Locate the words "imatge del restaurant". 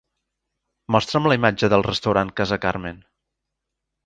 1.39-2.33